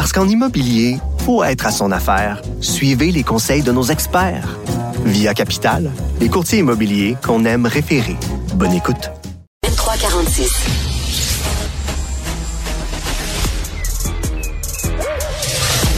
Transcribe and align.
Parce 0.00 0.14
qu'en 0.14 0.26
immobilier, 0.26 0.96
faut 1.26 1.44
être 1.44 1.66
à 1.66 1.70
son 1.70 1.92
affaire. 1.92 2.40
Suivez 2.62 3.12
les 3.12 3.22
conseils 3.22 3.60
de 3.60 3.70
nos 3.70 3.82
experts. 3.82 4.48
Via 5.04 5.34
Capital, 5.34 5.90
les 6.20 6.30
courtiers 6.30 6.60
immobiliers 6.60 7.18
qu'on 7.22 7.44
aime 7.44 7.66
référer. 7.66 8.16
Bonne 8.54 8.72
écoute. 8.72 9.10
346. 9.76 10.48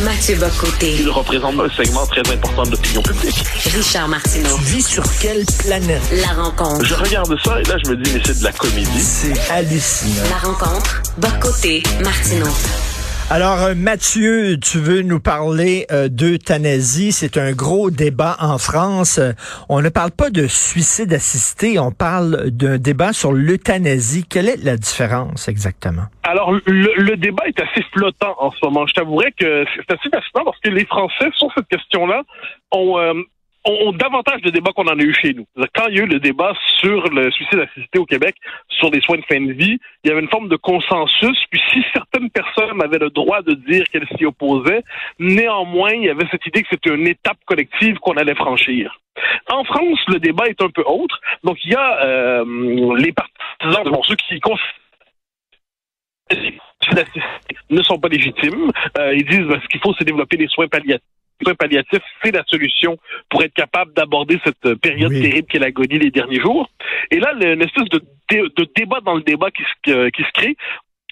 Mathieu 0.04 0.34
Bocoté. 0.34 0.96
Il 0.98 1.08
représente 1.08 1.60
un 1.60 1.70
segment 1.70 2.04
très 2.06 2.28
important 2.28 2.64
de 2.64 2.72
l'opinion 2.72 3.02
publique. 3.02 3.44
Richard 3.72 4.08
Martineau. 4.08 4.56
Tu 4.56 4.64
vis 4.64 4.82
sur 4.82 5.04
quelle 5.20 5.44
planète? 5.60 6.02
La 6.10 6.42
rencontre. 6.42 6.84
Je 6.84 6.94
regarde 6.94 7.36
ça 7.44 7.60
et 7.60 7.62
là, 7.66 7.76
je 7.84 7.90
me 7.92 7.96
dis, 7.96 8.10
mais 8.12 8.20
c'est 8.26 8.40
de 8.40 8.42
la 8.42 8.50
comédie. 8.50 9.00
C'est 9.00 9.48
hallucinant. 9.48 10.24
La 10.28 10.48
rencontre. 10.48 11.02
Bocoté. 11.18 11.84
Martineau. 12.02 12.50
Alors, 13.30 13.62
euh, 13.62 13.74
Mathieu, 13.74 14.58
tu 14.60 14.78
veux 14.78 15.02
nous 15.02 15.20
parler 15.20 15.86
euh, 15.90 16.08
d'euthanasie. 16.08 17.12
C'est 17.12 17.38
un 17.38 17.52
gros 17.52 17.90
débat 17.90 18.36
en 18.40 18.58
France. 18.58 19.18
On 19.68 19.80
ne 19.80 19.88
parle 19.88 20.10
pas 20.10 20.30
de 20.30 20.46
suicide 20.46 21.12
assisté, 21.14 21.78
on 21.78 21.92
parle 21.92 22.50
d'un 22.50 22.76
débat 22.76 23.12
sur 23.12 23.32
l'euthanasie. 23.32 24.24
Quelle 24.28 24.48
est 24.48 24.62
la 24.62 24.76
différence 24.76 25.48
exactement? 25.48 26.02
Alors, 26.24 26.52
le, 26.52 26.60
le, 26.96 27.16
débat 27.16 27.44
est 27.46 27.58
assez 27.60 27.82
flottant 27.92 28.36
en 28.38 28.50
ce 28.50 28.58
moment. 28.64 28.86
Je 28.86 28.92
t'avouerais 28.94 29.32
que 29.32 29.64
c'est 29.76 29.94
assez 29.94 30.10
fascinant 30.10 30.44
parce 30.44 30.58
que 30.60 30.70
les 30.70 30.84
Français, 30.84 31.30
sur 31.34 31.48
cette 31.56 31.68
question-là, 31.68 32.22
ont, 32.70 32.98
euh, 32.98 33.14
ont 33.64 33.92
davantage 33.92 34.40
de 34.42 34.50
débats 34.50 34.72
qu'on 34.72 34.86
en 34.86 34.98
a 34.98 35.02
eu 35.02 35.14
chez 35.14 35.34
nous. 35.34 35.46
Quand 35.74 35.86
il 35.88 35.96
y 35.96 36.00
a 36.00 36.02
eu 36.02 36.06
le 36.06 36.18
débat 36.18 36.52
sur 36.80 37.08
le 37.10 37.30
suicide 37.30 37.60
assisté 37.60 37.98
au 37.98 38.06
Québec, 38.06 38.34
sur 38.68 38.90
des 38.90 39.00
soins 39.00 39.18
de 39.18 39.24
fin 39.24 39.40
de 39.40 39.52
vie, 39.52 39.78
il 40.02 40.08
y 40.08 40.10
avait 40.10 40.20
une 40.20 40.28
forme 40.28 40.48
de 40.48 40.56
consensus. 40.56 41.38
Puis 41.50 41.60
si 41.72 41.84
certaines 41.92 42.30
personnes 42.30 42.82
avaient 42.82 42.98
le 42.98 43.10
droit 43.10 43.42
de 43.42 43.54
dire 43.54 43.84
qu'elles 43.88 44.08
s'y 44.16 44.24
opposaient, 44.24 44.82
néanmoins, 45.18 45.92
il 45.92 46.04
y 46.04 46.10
avait 46.10 46.26
cette 46.30 46.44
idée 46.46 46.62
que 46.62 46.68
c'était 46.70 46.94
une 46.94 47.06
étape 47.06 47.38
collective 47.46 47.98
qu'on 47.98 48.16
allait 48.16 48.34
franchir. 48.34 48.98
En 49.48 49.64
France, 49.64 49.98
le 50.08 50.18
débat 50.18 50.46
est 50.46 50.60
un 50.62 50.70
peu 50.70 50.82
autre. 50.82 51.20
Donc, 51.44 51.58
il 51.64 51.72
y 51.72 51.76
a 51.76 52.04
euh, 52.04 52.44
les 52.96 53.12
partisans, 53.12 53.84
bon, 53.92 54.02
ceux 54.02 54.16
qui 54.16 54.40
ne 57.70 57.82
sont 57.82 57.98
pas 57.98 58.08
légitimes. 58.08 58.72
Euh, 58.98 59.14
ils 59.14 59.24
disent 59.24 59.46
ben, 59.46 59.60
ce 59.62 59.68
qu'il 59.68 59.80
faut, 59.80 59.94
c'est 59.98 60.04
développer 60.04 60.36
des 60.36 60.48
soins 60.48 60.66
palliatifs 60.66 61.04
soins 61.42 61.54
palliatifs, 61.54 62.02
c'est 62.22 62.32
la 62.32 62.44
solution 62.46 62.96
pour 63.28 63.42
être 63.42 63.54
capable 63.54 63.92
d'aborder 63.94 64.38
cette 64.44 64.74
période 64.76 65.12
terrible 65.12 65.48
qu'est 65.48 65.58
l'agonie 65.58 65.98
les 65.98 66.10
derniers 66.10 66.40
jours. 66.40 66.68
Et 67.10 67.18
là, 67.18 67.32
une 67.34 67.62
espèce 67.62 67.88
de, 67.90 68.00
de 68.30 68.68
débat 68.76 69.00
dans 69.00 69.14
le 69.14 69.22
débat 69.22 69.50
qui 69.50 69.62
se, 69.62 70.08
qui 70.10 70.22
se 70.22 70.32
crée 70.32 70.56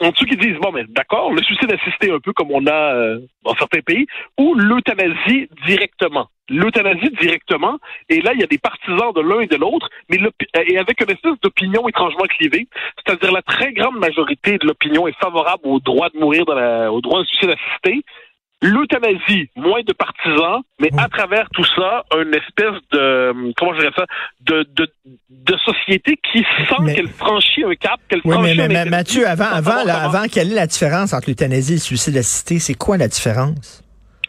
en 0.01 0.11
dessous 0.11 0.25
qui 0.25 0.37
disent 0.37 0.57
bon 0.61 0.73
mais 0.73 0.85
d'accord 0.89 1.33
le 1.33 1.43
suicide 1.43 1.73
assisté 1.73 2.11
un 2.11 2.19
peu 2.21 2.33
comme 2.33 2.51
on 2.51 2.67
a 2.67 2.95
euh, 2.95 3.21
dans 3.45 3.55
certains 3.55 3.81
pays 3.81 4.07
ou 4.39 4.55
l'euthanasie 4.55 5.49
directement 5.67 6.29
l'euthanasie 6.49 7.11
directement 7.21 7.79
et 8.09 8.21
là 8.23 8.33
il 8.35 8.41
y 8.41 8.45
a 8.45 8.47
des 8.47 8.59
partisans 8.59 9.13
de 9.15 9.21
l'un 9.21 9.41
et 9.41 9.47
de 9.47 9.57
l'autre 9.57 9.89
mais 10.09 10.19
et 10.67 10.79
avec 10.79 11.01
une 11.01 11.11
espèce 11.11 11.39
d'opinion 11.43 11.87
étrangement 11.89 12.25
clivée 12.25 12.67
c'est-à-dire 12.97 13.33
la 13.33 13.43
très 13.43 13.73
grande 13.73 13.99
majorité 13.99 14.59
de 14.59 14.67
l'opinion 14.67 15.07
est 15.07 15.19
favorable 15.21 15.63
au 15.65 15.81
droit 15.81 16.09
de 16.11 16.19
mourir 16.19 16.45
dans 16.47 16.55
la, 16.55 16.91
au 16.91 17.01
droit 17.01 17.21
de 17.21 17.27
suicide 17.27 17.51
assisté 17.51 18.03
l'euthanasie, 18.63 19.49
moins 19.57 19.81
de 19.87 19.93
partisans, 19.93 20.61
mais 20.81 20.91
à 20.99 21.09
travers 21.09 21.49
tout 21.51 21.65
ça, 21.65 22.05
une 22.15 22.35
espèce 22.35 22.81
de, 22.93 23.53
comment 23.57 23.75
je 23.75 23.81
dirais 23.81 23.93
ça, 23.97 24.05
de, 24.43 24.67
de, 24.75 24.89
de 25.31 25.57
société 25.59 26.19
qui 26.31 26.41
sent 26.41 26.95
qu'elle 26.95 27.09
franchit 27.09 27.65
un 27.65 27.75
cap, 27.75 28.01
qu'elle 28.09 28.21
oui, 28.25 28.35
franchit 28.35 28.57
mais, 28.57 28.69
mais, 28.69 28.85
Mathieu, 28.85 29.27
avant, 29.27 29.51
avant, 29.51 29.85
là, 29.85 30.03
avant, 30.05 30.25
quelle 30.31 30.53
est 30.53 30.57
la 30.57 30.67
différence 30.67 31.13
entre 31.13 31.29
l'euthanasie 31.29 31.73
et 31.73 31.77
le 31.77 31.81
suicide 31.81 32.17
assisté? 32.17 32.59
C'est 32.59 32.75
quoi 32.75 32.97
la 32.97 33.09
différence? 33.09 33.80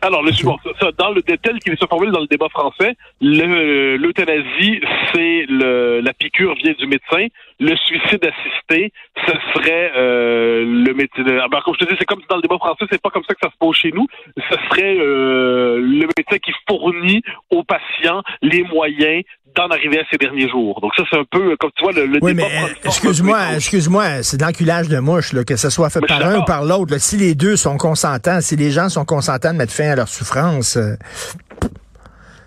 Alors, 0.03 0.23
le, 0.23 0.31
bon, 0.44 0.57
ça, 0.79 0.89
dans 0.97 1.12
le 1.12 1.22
tel 1.22 1.59
qu'il 1.59 1.78
se 1.78 1.85
formule 1.85 2.12
dans 2.12 2.22
le 2.22 2.28
débat 2.28 2.50
français, 2.50 2.95
l'euthanasie, 3.22 4.81
c'est 5.13 5.45
la 5.47 6.13
piqûre 6.13 6.56
vient 6.56 6.73
du 6.73 6.88
médecin. 6.88 7.28
Le 7.59 7.75
suicide 7.75 8.25
assisté, 8.25 8.91
ce 9.28 9.34
serait 9.53 9.91
euh, 9.95 10.66
le 10.66 10.94
médecin. 10.95 11.23
Alors, 11.28 11.44
ah, 11.45 11.47
ben, 11.50 11.61
comme 11.63 11.75
je 11.79 11.85
te 11.85 11.91
dis, 11.91 11.95
c'est 12.00 12.06
comme 12.06 12.22
dans 12.28 12.38
le 12.38 12.41
débat 12.41 12.57
français, 12.57 12.85
c'est 12.90 13.01
pas 13.01 13.11
comme 13.11 13.23
ça 13.23 13.35
que 13.35 13.40
ça 13.44 13.51
se 13.51 13.57
pose 13.59 13.75
chez 13.75 13.91
nous. 13.91 14.07
Ce 14.35 14.56
serait 14.69 14.97
euh, 14.97 15.78
le 15.78 16.07
médecin 16.17 16.40
qui 16.44 16.51
fournit 16.67 16.91
aux 17.49 17.63
patients 17.63 18.22
les 18.41 18.63
moyens 18.63 19.23
d'en 19.55 19.67
arriver 19.67 19.99
à 19.99 20.03
ces 20.09 20.17
derniers 20.17 20.49
jours. 20.49 20.79
Donc 20.81 20.91
ça, 20.95 21.03
c'est 21.09 21.17
un 21.17 21.25
peu, 21.29 21.55
comme 21.57 21.72
tu 21.75 21.83
vois, 21.83 21.91
le, 21.91 22.05
le 22.05 22.19
oui, 22.22 22.33
mais 22.33 22.47
excuse-moi, 22.85 23.55
excuse-moi, 23.55 24.23
c'est 24.23 24.39
l'enculage 24.41 24.88
de 24.88 24.99
mouche, 24.99 25.33
là, 25.33 25.44
que 25.44 25.55
ce 25.57 25.69
soit 25.69 25.89
fait 25.89 25.99
par 25.99 26.25
un 26.25 26.39
ou 26.39 26.45
par 26.45 26.63
l'autre. 26.63 26.97
Si 26.99 27.17
les 27.17 27.35
deux 27.35 27.57
sont 27.57 27.77
consentants, 27.77 28.39
si 28.41 28.55
les 28.55 28.72
gens 28.72 28.89
sont 28.89 29.05
consentants 29.05 29.51
de 29.51 29.57
mettre 29.57 29.73
fin 29.73 29.89
à 29.91 29.95
leur 29.95 30.07
souffrance, 30.07 30.77
euh, 30.77 30.95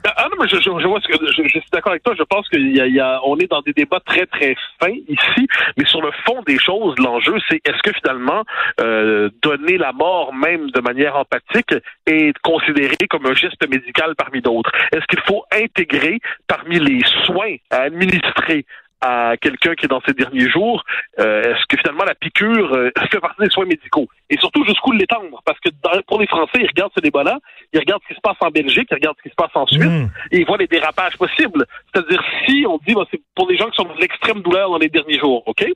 ah 0.04 0.28
non, 0.30 0.36
mais 0.40 0.48
je, 0.48 0.56
je, 0.56 0.62
je 0.62 0.86
vois 0.86 1.00
ce 1.00 1.08
que 1.08 1.26
je, 1.26 1.42
je 1.42 1.48
suis 1.48 1.70
d'accord 1.72 1.92
avec 1.92 2.02
toi. 2.02 2.14
Je 2.16 2.22
pense 2.24 2.48
qu'il 2.48 2.76
y 2.76 2.80
il 2.80 2.94
y 2.94 3.00
a, 3.00 3.20
on 3.24 3.38
est 3.38 3.50
dans 3.50 3.62
des 3.62 3.72
débats 3.72 4.00
très 4.04 4.26
très 4.26 4.54
fins 4.80 4.94
ici, 5.08 5.48
mais 5.76 5.84
sur 5.86 6.02
le 6.02 6.10
fond 6.26 6.42
des 6.46 6.58
choses, 6.58 6.94
l'enjeu 6.98 7.36
c'est 7.48 7.60
est-ce 7.66 7.82
que 7.82 7.92
finalement 7.92 8.44
euh, 8.80 9.30
donner 9.42 9.78
la 9.78 9.92
mort 9.92 10.34
même 10.34 10.70
de 10.70 10.80
manière 10.80 11.16
empathique 11.16 11.74
est 12.06 12.36
considéré 12.42 12.96
comme 13.08 13.26
un 13.26 13.34
geste 13.34 13.66
médical 13.68 14.14
parmi 14.16 14.40
d'autres? 14.40 14.70
Est-ce 14.92 15.06
qu'il 15.06 15.20
faut 15.26 15.44
intégrer 15.52 16.20
parmi 16.46 16.78
les 16.78 17.00
soins 17.24 17.56
à 17.70 17.82
administrer 17.82 18.66
à 19.04 19.36
quelqu'un 19.36 19.74
qui 19.74 19.84
est 19.84 19.88
dans 19.88 20.00
ses 20.06 20.14
derniers 20.14 20.48
jours, 20.48 20.82
euh, 21.20 21.42
est-ce 21.42 21.66
que 21.68 21.76
finalement 21.76 22.04
la 22.04 22.14
piqûre 22.14 22.72
euh, 22.72 22.90
fait 23.10 23.20
partie 23.20 23.42
des 23.42 23.50
soins 23.50 23.66
médicaux? 23.66 24.08
Et 24.30 24.38
surtout, 24.38 24.64
jusqu'où 24.64 24.92
l'étendre? 24.92 25.42
Parce 25.44 25.60
que 25.60 25.68
pour 26.06 26.18
les 26.18 26.26
Français, 26.26 26.60
ils 26.60 26.66
regardent 26.66 26.92
ce 26.96 27.02
débat-là, 27.02 27.38
ils 27.74 27.80
regardent 27.80 28.00
ce 28.04 28.08
qui 28.08 28.14
se 28.14 28.22
passe 28.22 28.38
en 28.40 28.50
Belgique, 28.50 28.88
ils 28.90 28.94
regardent 28.94 29.16
ce 29.18 29.22
qui 29.22 29.28
se 29.28 29.34
passe 29.34 29.54
en 29.54 29.66
Suisse, 29.66 29.84
mm. 29.84 30.08
et 30.32 30.38
ils 30.38 30.46
voient 30.46 30.56
les 30.56 30.66
dérapages 30.66 31.18
possibles. 31.18 31.66
C'est-à-dire, 31.92 32.22
si 32.46 32.64
on 32.66 32.78
dit, 32.86 32.94
bah, 32.94 33.04
c'est 33.10 33.20
pour 33.34 33.48
les 33.50 33.58
gens 33.58 33.68
qui 33.68 33.76
sont 33.76 33.84
dans 33.84 33.94
l'extrême 33.96 34.40
douleur 34.40 34.70
dans 34.70 34.78
les 34.78 34.88
derniers 34.88 35.18
jours, 35.18 35.42
OK? 35.46 35.66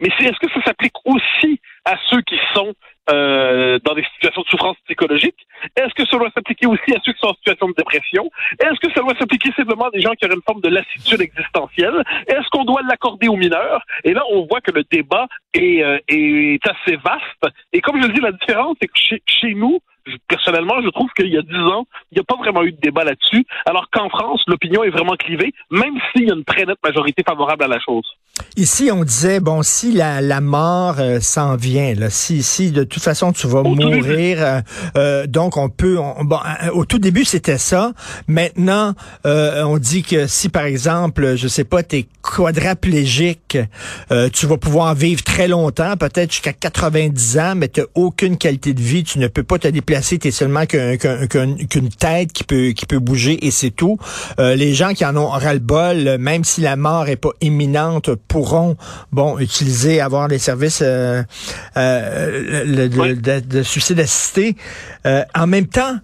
Mais 0.00 0.08
est-ce 0.08 0.38
que 0.38 0.52
ça 0.52 0.62
s'applique 0.66 0.96
aussi 1.06 1.58
à 1.86 1.96
ceux 2.10 2.20
qui 2.22 2.38
sont 2.54 2.74
euh, 3.10 3.78
dans 3.84 3.94
des 3.94 4.04
situations 4.14 4.42
de 4.42 4.48
souffrance 4.48 4.76
psychologique? 4.84 5.36
Est-ce 5.76 5.94
que 5.94 6.06
ça 6.08 6.18
doit 6.18 6.30
s'appliquer 6.34 6.66
aussi 6.66 6.94
à 6.94 6.98
ceux 7.04 7.12
qui 7.12 7.18
sont 7.20 7.28
en 7.28 7.34
situation 7.34 7.68
de 7.68 7.74
dépression? 7.74 8.30
Est-ce 8.60 8.80
que 8.80 8.92
ça 8.92 9.00
doit 9.00 9.14
s'appliquer 9.18 9.52
simplement 9.56 9.86
à 9.86 9.90
des 9.90 10.00
gens 10.00 10.12
qui 10.12 10.24
auraient 10.26 10.34
une 10.34 10.42
forme 10.46 10.60
de 10.60 10.68
lassitude 10.68 11.20
existentielle? 11.20 12.02
Est-ce 12.26 12.48
qu'on 12.50 12.64
doit 12.64 12.82
l'accorder 12.88 13.28
aux 13.28 13.36
mineurs? 13.36 13.82
Et 14.04 14.12
là, 14.12 14.22
on 14.30 14.46
voit 14.46 14.60
que 14.60 14.72
le 14.72 14.84
débat 14.90 15.26
est, 15.54 15.82
euh, 15.82 15.98
est 16.08 16.60
assez 16.66 16.96
vaste. 16.96 17.54
Et 17.72 17.80
comme 17.80 18.00
je 18.02 18.08
le 18.08 18.12
dis, 18.12 18.20
la 18.20 18.32
différence, 18.32 18.76
c'est 18.80 18.88
que 18.88 18.98
chez, 18.98 19.22
chez 19.26 19.54
nous, 19.54 19.80
personnellement, 20.28 20.80
je 20.82 20.88
trouve 20.90 21.10
qu'il 21.12 21.28
y 21.28 21.38
a 21.38 21.42
dix 21.42 21.56
ans, 21.56 21.86
il 22.12 22.16
n'y 22.16 22.20
a 22.20 22.24
pas 22.24 22.36
vraiment 22.36 22.62
eu 22.62 22.72
de 22.72 22.80
débat 22.80 23.04
là-dessus, 23.04 23.44
alors 23.66 23.88
qu'en 23.90 24.08
France, 24.08 24.42
l'opinion 24.46 24.84
est 24.84 24.90
vraiment 24.90 25.16
clivée, 25.16 25.52
même 25.70 25.98
s'il 26.12 26.28
y 26.28 26.30
a 26.30 26.34
une 26.34 26.44
très 26.44 26.64
nette 26.64 26.82
majorité 26.82 27.22
favorable 27.26 27.64
à 27.64 27.68
la 27.68 27.80
chose. 27.80 28.06
Ici, 28.58 28.90
on 28.90 29.04
disait, 29.04 29.38
bon, 29.40 29.62
si 29.62 29.92
la, 29.92 30.22
la 30.22 30.40
mort 30.40 30.96
euh, 30.98 31.20
s'en 31.20 31.56
vient, 31.56 31.94
là, 31.94 32.08
si, 32.08 32.42
si 32.42 32.70
de 32.70 32.84
toute 32.84 33.02
façon 33.02 33.32
tu 33.32 33.46
vas 33.46 33.62
mourir, 33.62 34.38
euh, 34.40 34.60
euh, 34.96 35.26
donc 35.26 35.58
on 35.58 35.68
peut, 35.68 35.98
bon, 36.22 36.38
au 36.72 36.86
tout 36.86 36.98
début 36.98 37.26
c'était 37.26 37.58
ça. 37.58 37.92
Maintenant, 38.28 38.94
on 39.24 39.76
dit 39.76 40.02
que 40.02 40.26
si 40.26 40.48
par 40.48 40.64
exemple, 40.64 41.36
je 41.36 41.48
sais 41.48 41.64
pas, 41.64 41.82
t'es 41.82 42.06
quadraplégique, 42.22 43.58
tu 44.32 44.46
vas 44.46 44.56
pouvoir 44.56 44.94
vivre 44.94 45.22
très 45.22 45.48
longtemps, 45.48 45.96
peut-être 45.98 46.32
jusqu'à 46.32 46.54
90 46.54 47.38
ans, 47.38 47.54
mais 47.56 47.68
tu 47.68 47.82
aucune 47.94 48.38
qualité 48.38 48.72
de 48.72 48.80
vie, 48.80 49.04
tu 49.04 49.18
ne 49.18 49.28
peux 49.28 49.42
pas 49.42 49.58
te 49.58 49.68
déplacer, 49.68 50.18
tu 50.18 50.28
es 50.28 50.30
seulement 50.30 50.64
qu'une 50.66 51.88
tête 51.98 52.32
qui 52.32 52.44
peut 52.44 52.70
qui 52.70 52.86
peut 52.86 52.98
bouger 52.98 53.46
et 53.46 53.50
c'est 53.50 53.70
tout. 53.70 53.98
les 54.38 54.72
gens 54.72 54.94
qui 54.94 55.04
en 55.04 55.16
ont 55.16 55.28
ras-le-bol, 55.28 56.16
même 56.18 56.44
si 56.44 56.62
la 56.62 56.76
mort 56.76 57.08
est 57.08 57.16
pas 57.16 57.32
imminente 57.42 58.10
pourront 58.28 58.76
bon 59.12 59.38
utiliser, 59.38 60.00
avoir 60.00 60.28
les 60.28 60.38
services 60.38 60.82
euh, 60.82 61.22
euh, 61.76 62.88
de, 63.40 63.62
suicide 63.62 64.00
assisté. 64.00 64.56
Euh, 65.06 65.24
en 65.34 65.46
même 65.46 65.66
temps, 65.66 65.96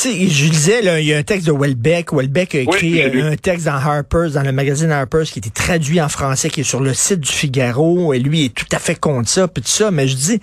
sais, 0.00 0.28
je 0.28 0.44
lisais, 0.46 0.82
là, 0.82 1.00
il 1.00 1.06
y 1.06 1.14
a 1.14 1.18
un 1.18 1.22
texte 1.22 1.46
de 1.46 1.52
Welbeck. 1.52 2.12
Welbeck 2.12 2.54
a 2.54 2.60
écrit 2.60 3.02
un 3.02 3.36
texte 3.36 3.66
dans 3.66 3.74
Harper's, 3.74 4.32
dans 4.32 4.42
le 4.42 4.52
magazine 4.52 4.90
Harper's, 4.90 5.30
qui 5.30 5.38
était 5.38 5.50
traduit 5.50 6.00
en 6.00 6.08
français, 6.08 6.50
qui 6.50 6.60
est 6.60 6.64
sur 6.64 6.80
le 6.80 6.94
site 6.94 7.20
du 7.20 7.30
Figaro, 7.30 8.12
et 8.14 8.18
lui 8.18 8.46
est 8.46 8.54
tout 8.54 8.66
à 8.72 8.78
fait 8.78 8.94
contre 8.94 9.28
ça, 9.28 9.48
puis 9.48 9.62
tout 9.62 9.68
ça. 9.68 9.90
Mais 9.90 10.08
je 10.08 10.16
dis, 10.16 10.40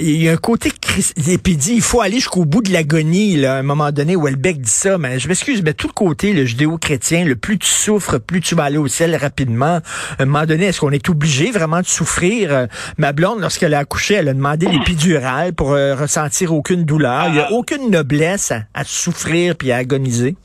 il 0.00 0.22
y 0.22 0.28
a 0.28 0.32
un 0.32 0.36
côté 0.36 0.70
et 0.98 1.38
puis 1.38 1.52
il 1.52 1.58
dit, 1.58 1.72
il 1.74 1.82
faut 1.82 2.00
aller 2.00 2.16
jusqu'au 2.16 2.44
bout 2.44 2.62
de 2.62 2.72
l'agonie, 2.72 3.36
là, 3.36 3.56
à 3.56 3.58
un 3.58 3.62
moment 3.62 3.92
donné, 3.92 4.16
Welbeck 4.16 4.60
dit 4.60 4.70
ça, 4.70 4.98
mais 4.98 5.18
je 5.18 5.28
m'excuse, 5.28 5.62
mais 5.62 5.74
tout 5.74 5.88
le 5.88 5.92
côté, 5.92 6.32
le 6.32 6.44
judéo-chrétien, 6.44 7.24
le 7.24 7.36
plus 7.36 7.58
tu 7.58 7.68
souffres, 7.68 8.18
plus 8.18 8.40
tu 8.40 8.54
vas 8.54 8.64
aller 8.64 8.78
au 8.78 8.88
ciel 8.88 9.14
rapidement. 9.16 9.80
À 10.18 10.22
un 10.22 10.24
moment 10.24 10.46
donné, 10.46 10.66
est-ce 10.66 10.80
qu'on 10.80 10.90
est 10.90 11.08
obligé 11.08 11.50
vraiment 11.50 11.80
de 11.80 11.86
souffrir? 11.86 12.52
Euh, 12.52 12.66
ma 12.98 13.12
blonde, 13.12 13.40
lorsqu'elle 13.40 13.74
a 13.74 13.78
accouché, 13.80 14.14
elle 14.14 14.28
a 14.28 14.34
demandé 14.34 14.66
l'épidurale 14.72 15.52
pour 15.52 15.72
euh, 15.72 15.94
ressentir 15.94 16.54
aucune 16.54 16.84
douleur. 16.84 17.26
Il 17.28 17.34
n'y 17.34 17.40
a 17.40 17.52
aucune 17.52 17.90
noblesse 17.90 18.52
à, 18.74 18.75
à 18.76 18.84
souffrir 18.84 19.56
puis 19.56 19.72
à 19.72 19.76
agoniser? 19.78 20.36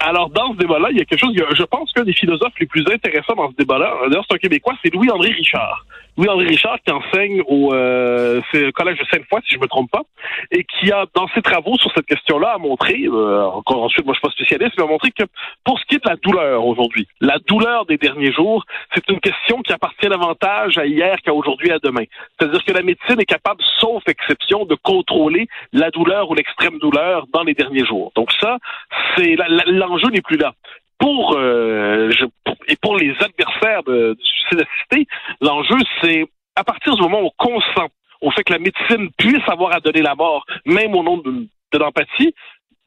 Alors, 0.00 0.30
dans 0.30 0.54
ce 0.54 0.58
débat-là, 0.58 0.88
il 0.90 0.96
y 0.96 1.00
a 1.00 1.04
quelque 1.04 1.20
chose, 1.20 1.34
je 1.36 1.62
pense 1.64 1.92
qu'un 1.92 2.04
des 2.04 2.14
philosophes 2.14 2.58
les 2.58 2.66
plus 2.66 2.84
intéressants 2.90 3.34
dans 3.36 3.50
ce 3.50 3.56
débat-là, 3.56 3.94
d'ailleurs, 4.08 4.24
c'est 4.28 4.34
un 4.34 4.38
Québécois, 4.38 4.74
c'est 4.82 4.92
Louis-André 4.92 5.28
Richard. 5.28 5.84
Louis-André 6.20 6.48
Richard 6.48 6.76
qui 6.84 6.92
enseigne 6.92 7.40
au 7.48 7.72
euh, 7.72 8.42
collège 8.74 8.98
de 8.98 9.06
Sainte-Foy, 9.10 9.40
si 9.48 9.54
je 9.54 9.58
me 9.58 9.66
trompe 9.66 9.90
pas, 9.90 10.02
et 10.50 10.64
qui 10.64 10.92
a, 10.92 11.06
dans 11.14 11.26
ses 11.28 11.40
travaux 11.40 11.78
sur 11.78 11.90
cette 11.94 12.04
question-là, 12.04 12.52
a 12.56 12.58
montré, 12.58 13.04
euh, 13.06 13.46
encore 13.46 13.84
ensuite, 13.84 14.04
moi 14.04 14.12
je 14.12 14.18
suis 14.18 14.28
pas 14.28 14.32
spécialiste, 14.32 14.74
mais 14.76 14.84
a 14.84 14.86
montré 14.86 15.12
que 15.12 15.24
pour 15.64 15.78
ce 15.78 15.84
qui 15.86 15.94
est 15.94 16.04
de 16.04 16.10
la 16.10 16.16
douleur 16.16 16.66
aujourd'hui, 16.66 17.08
la 17.22 17.38
douleur 17.48 17.86
des 17.86 17.96
derniers 17.96 18.32
jours, 18.32 18.66
c'est 18.94 19.08
une 19.08 19.18
question 19.18 19.62
qui 19.62 19.72
appartient 19.72 20.08
davantage 20.08 20.76
à 20.76 20.84
hier 20.84 21.16
qu'à 21.24 21.32
aujourd'hui 21.32 21.72
à 21.72 21.78
demain. 21.78 22.04
C'est-à-dire 22.38 22.62
que 22.66 22.72
la 22.72 22.82
médecine 22.82 23.18
est 23.18 23.24
capable, 23.24 23.62
sauf 23.78 24.02
exception, 24.06 24.66
de 24.66 24.74
contrôler 24.74 25.48
la 25.72 25.90
douleur 25.90 26.30
ou 26.30 26.34
l'extrême 26.34 26.78
douleur 26.80 27.28
dans 27.32 27.44
les 27.44 27.54
derniers 27.54 27.86
jours. 27.86 28.12
Donc 28.14 28.30
ça, 28.38 28.58
c'est 29.16 29.36
l'enjeu 29.68 30.10
n'est 30.10 30.20
plus 30.20 30.36
là 30.36 30.52
pour, 31.00 31.36
euh, 31.36 32.10
je, 32.10 32.24
et 32.68 32.76
pour 32.76 32.96
les 32.96 33.12
adversaires 33.20 33.82
de, 33.82 34.14
du 34.14 34.24
suicide 34.24 35.06
l'enjeu, 35.40 35.76
c'est 36.02 36.24
à 36.54 36.62
partir 36.62 36.94
du 36.94 37.02
moment 37.02 37.22
où 37.22 37.26
on 37.26 37.44
consent 37.44 37.88
au 38.20 38.30
fait 38.30 38.44
que 38.44 38.52
la 38.52 38.58
médecine 38.58 39.10
puisse 39.16 39.48
avoir 39.48 39.74
à 39.74 39.80
donner 39.80 40.02
la 40.02 40.14
mort, 40.14 40.44
même 40.66 40.94
au 40.94 41.02
nom 41.02 41.16
de 41.16 41.78
l'empathie, 41.78 42.34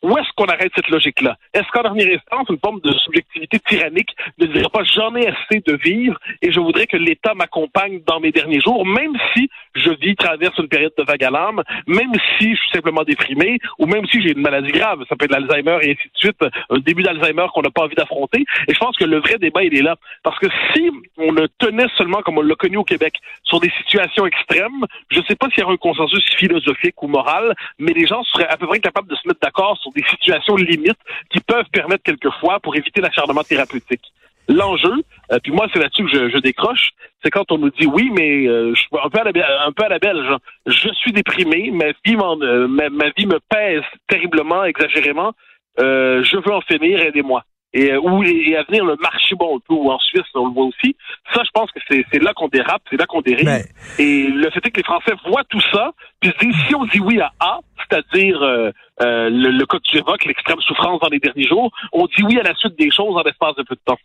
où 0.03 0.17
est-ce 0.17 0.29
qu'on 0.35 0.45
arrête 0.45 0.71
cette 0.75 0.89
logique-là? 0.89 1.37
Est-ce 1.53 1.67
qu'en 1.71 1.81
dernière 1.81 2.15
instance, 2.15 2.47
une 2.49 2.59
forme 2.59 2.81
de 2.81 2.91
subjectivité 2.91 3.57
tyrannique 3.59 4.09
ne 4.37 4.45
dirait 4.47 4.69
pas 4.71 4.83
j'en 4.83 5.15
ai 5.15 5.27
assez 5.27 5.61
de 5.65 5.77
vivre 5.77 6.19
et 6.41 6.51
je 6.51 6.59
voudrais 6.59 6.87
que 6.87 6.97
l'État 6.97 7.33
m'accompagne 7.33 8.01
dans 8.05 8.19
mes 8.19 8.31
derniers 8.31 8.59
jours, 8.59 8.85
même 8.85 9.13
si 9.33 9.49
je 9.75 9.89
vis, 10.01 10.15
traverse 10.15 10.57
une 10.57 10.67
période 10.67 10.93
de 10.97 11.03
vague 11.03 11.23
à 11.23 11.31
l'âme, 11.31 11.63
même 11.87 12.11
si 12.37 12.51
je 12.51 12.59
suis 12.59 12.71
simplement 12.73 13.03
déprimé 13.03 13.59
ou 13.79 13.85
même 13.85 14.05
si 14.07 14.21
j'ai 14.21 14.31
une 14.31 14.41
maladie 14.41 14.71
grave, 14.71 15.03
ça 15.07 15.15
peut 15.15 15.25
être 15.25 15.31
l'Alzheimer 15.31 15.77
et 15.81 15.91
ainsi 15.91 16.09
de 16.13 16.17
suite, 16.17 16.43
un 16.69 16.79
début 16.79 17.03
d'Alzheimer 17.03 17.47
qu'on 17.53 17.61
n'a 17.61 17.71
pas 17.71 17.83
envie 17.83 17.95
d'affronter. 17.95 18.45
Et 18.67 18.73
je 18.73 18.79
pense 18.79 18.97
que 18.97 19.05
le 19.05 19.19
vrai 19.19 19.37
débat, 19.37 19.63
il 19.63 19.75
est 19.75 19.81
là. 19.81 19.95
Parce 20.23 20.37
que 20.39 20.47
si 20.73 20.89
on 21.17 21.31
ne 21.31 21.47
tenait 21.59 21.87
seulement, 21.97 22.21
comme 22.21 22.37
on 22.37 22.41
l'a 22.41 22.55
connu 22.55 22.77
au 22.77 22.83
Québec, 22.83 23.15
sur 23.43 23.59
des 23.59 23.71
situations 23.81 24.25
extrêmes, 24.25 24.85
je 25.11 25.19
ne 25.19 25.23
sais 25.23 25.35
pas 25.35 25.47
s'il 25.49 25.61
y 25.61 25.63
aurait 25.63 25.75
un 25.75 25.77
consensus 25.77 26.23
philosophique 26.37 27.01
ou 27.01 27.07
moral, 27.07 27.55
mais 27.79 27.93
les 27.93 28.05
gens 28.05 28.21
seraient 28.23 28.47
à 28.47 28.57
peu 28.57 28.67
près 28.67 28.79
capables 28.79 29.07
de 29.07 29.15
se 29.15 29.27
mettre 29.27 29.39
d'accord 29.41 29.77
sur 29.81 29.92
des 29.93 30.03
situations 30.09 30.55
limites 30.55 30.99
qui 31.29 31.39
peuvent 31.39 31.69
permettre 31.71 32.03
quelquefois 32.03 32.59
pour 32.59 32.75
éviter 32.75 33.01
l'acharnement 33.01 33.43
thérapeutique. 33.43 34.03
L'enjeu, 34.49 35.03
euh, 35.31 35.39
puis 35.41 35.53
moi 35.53 35.67
c'est 35.71 35.79
là-dessus 35.79 36.03
que 36.03 36.11
je, 36.11 36.29
je 36.29 36.37
décroche, 36.39 36.89
c'est 37.23 37.29
quand 37.29 37.49
on 37.51 37.57
nous 37.57 37.69
dit 37.69 37.85
oui, 37.85 38.11
mais 38.11 38.45
euh, 38.45 38.73
je, 38.75 38.83
un 39.01 39.09
peu 39.09 39.19
à 39.21 39.23
la, 39.23 39.65
un 39.65 39.71
peu 39.71 39.83
à 39.83 39.89
la 39.89 39.99
belge, 39.99 40.35
je 40.65 40.89
suis 40.95 41.13
déprimé, 41.13 41.71
ma 41.71 41.91
vie, 42.05 42.17
euh, 42.17 42.67
ma, 42.67 42.89
ma, 42.89 43.09
vie 43.17 43.25
me 43.25 43.39
pèse 43.49 43.83
terriblement, 44.09 44.65
exagérément, 44.65 45.31
je 45.77 46.35
veux 46.45 46.53
en 46.53 46.61
finir, 46.61 46.99
aidez-moi. 46.99 47.43
Et 47.73 47.91
euh, 47.91 47.99
où 47.99 48.23
et 48.23 48.55
à 48.55 48.63
venir 48.63 48.85
le 48.85 48.95
marché 48.97 49.35
bon 49.35 49.59
ou 49.69 49.91
en 49.91 49.97
Suisse 49.97 50.21
on 50.35 50.47
le 50.47 50.53
voit 50.53 50.65
aussi. 50.65 50.95
Ça 51.33 51.41
je 51.43 51.49
pense 51.53 51.71
que 51.71 51.79
c'est 51.89 52.05
c'est 52.11 52.21
là 52.21 52.31
qu'on 52.33 52.47
dérape 52.47 52.83
c'est 52.89 52.97
là 52.97 53.07
qu'on 53.07 53.21
dérive. 53.21 53.49
Et 53.97 54.27
le 54.27 54.49
fait 54.51 54.65
est 54.65 54.71
que 54.71 54.77
les 54.77 54.83
Français 54.83 55.13
voient 55.25 55.43
tout 55.49 55.61
ça 55.71 55.91
puis 56.19 56.31
se 56.31 56.45
disent 56.45 56.55
si 56.67 56.75
on 56.75 56.85
dit 56.85 56.99
oui 56.99 57.19
à 57.19 57.31
A 57.39 57.59
c'est-à-dire 57.93 58.41
euh, 58.41 58.71
euh, 59.01 59.29
le, 59.29 59.51
le 59.51 59.65
cas 59.65 59.77
que 59.77 59.83
tu 59.83 59.97
évoques 59.97 60.25
l'extrême 60.25 60.59
souffrance 60.61 60.99
dans 61.01 61.09
les 61.09 61.19
derniers 61.19 61.47
jours 61.47 61.71
on 61.91 62.05
dit 62.05 62.23
oui 62.23 62.39
à 62.39 62.43
la 62.43 62.55
suite 62.55 62.77
des 62.77 62.89
choses 62.91 63.15
en 63.15 63.21
l'espace 63.21 63.55
de 63.55 63.63
peu 63.63 63.75
de 63.75 63.81
temps 63.85 63.97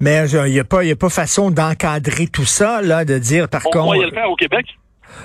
mais 0.00 0.28
il 0.28 0.52
n'y 0.52 0.60
a 0.60 0.64
pas 0.64 0.84
y 0.84 0.90
a 0.90 0.96
pas 0.96 1.10
façon 1.10 1.50
d'encadrer 1.50 2.26
tout 2.26 2.44
ça 2.44 2.80
là 2.82 3.04
de 3.04 3.18
dire 3.18 3.48
par 3.48 3.62
on 3.66 3.70
contre 3.70 3.78
on 3.78 3.86
croyait 3.86 4.06
le 4.06 4.12
faire 4.12 4.30
au 4.30 4.36
Québec 4.36 4.66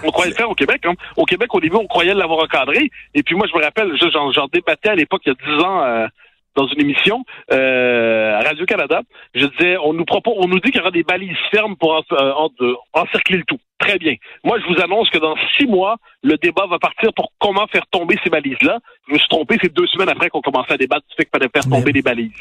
on 0.03 0.11
croyait 0.11 0.31
le 0.31 0.35
faire 0.35 0.49
au 0.49 0.55
Québec. 0.55 0.81
Hein. 0.85 0.93
Au 1.17 1.25
Québec, 1.25 1.53
au 1.53 1.59
début, 1.59 1.75
on 1.75 1.87
croyait 1.87 2.13
l'avoir 2.13 2.39
encadré. 2.45 2.89
Et 3.13 3.21
puis 3.21 3.35
moi, 3.35 3.45
je 3.51 3.57
me 3.57 3.63
rappelle, 3.63 3.91
j'en 4.33 4.47
débattais 4.47 4.89
à 4.89 4.95
l'époque, 4.95 5.21
il 5.25 5.29
y 5.29 5.31
a 5.31 5.35
dix 5.35 5.61
ans, 5.61 6.07
dans 6.55 6.67
une 6.67 6.81
émission 6.81 7.23
euh, 7.51 8.39
à 8.39 8.41
Radio 8.41 8.65
Canada. 8.65 9.01
Je 9.33 9.45
disais, 9.45 9.77
on 9.77 9.93
nous 9.93 10.05
propose, 10.05 10.33
on 10.37 10.47
nous 10.47 10.59
dit 10.59 10.71
qu'il 10.71 10.77
y 10.77 10.81
aura 10.81 10.91
des 10.91 11.03
balises 11.03 11.37
fermes 11.51 11.75
pour 11.75 11.95
euh, 12.11 12.73
encercler 12.93 13.37
le 13.37 13.43
tout. 13.43 13.59
Très 13.79 13.97
bien. 13.97 14.15
Moi, 14.43 14.59
je 14.59 14.73
vous 14.73 14.81
annonce 14.81 15.09
que 15.09 15.17
dans 15.17 15.35
six 15.57 15.65
mois, 15.65 15.97
le 16.21 16.37
débat 16.37 16.65
va 16.67 16.79
partir 16.79 17.11
pour 17.13 17.33
comment 17.39 17.67
faire 17.67 17.85
tomber 17.87 18.17
ces 18.23 18.29
balises-là. 18.29 18.79
Je 19.07 19.13
me 19.13 19.17
suis 19.17 19.27
trompé, 19.27 19.57
c'est 19.61 19.73
deux 19.73 19.87
semaines 19.87 20.09
après 20.09 20.29
qu'on 20.29 20.41
commençait 20.41 20.73
à 20.73 20.77
débattre 20.77 21.05
du 21.09 21.15
fait 21.15 21.25
qu'il 21.25 21.31
fallait 21.37 21.51
faire 21.53 21.69
tomber 21.69 21.91
des 21.91 22.01
balises. 22.01 22.31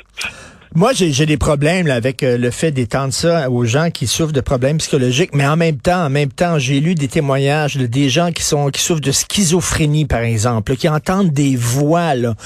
Moi, 0.74 0.92
j'ai 0.94 1.26
des 1.26 1.36
problèmes 1.36 1.86
là, 1.86 1.96
avec 1.96 2.22
euh, 2.22 2.38
le 2.38 2.50
fait 2.50 2.72
d'étendre 2.72 3.12
ça 3.12 3.50
aux 3.50 3.66
gens 3.66 3.90
qui 3.90 4.06
souffrent 4.06 4.32
de 4.32 4.40
problèmes 4.40 4.78
psychologiques, 4.78 5.34
mais 5.34 5.46
en 5.46 5.54
même 5.54 5.76
temps, 5.76 6.06
en 6.06 6.08
même 6.08 6.30
temps, 6.30 6.58
j'ai 6.58 6.80
lu 6.80 6.94
des 6.94 7.08
témoignages 7.08 7.76
de 7.76 7.84
des 7.84 8.08
gens 8.08 8.32
qui 8.32 8.42
sont 8.42 8.70
qui 8.70 8.80
souffrent 8.80 9.02
de 9.02 9.12
schizophrénie, 9.12 10.06
par 10.06 10.20
exemple, 10.20 10.74
qui 10.76 10.88
entendent 10.88 11.30
des 11.30 11.56
voix. 11.56 12.14
Là. 12.14 12.36